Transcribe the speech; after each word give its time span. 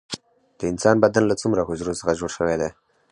د 0.59 0.61
انسان 0.71 0.95
بدن 1.03 1.23
له 1.27 1.35
څومره 1.41 1.65
حجرو 1.67 1.97
څخه 1.99 2.17
جوړ 2.19 2.29
شوی 2.37 2.55
دی 2.61 2.69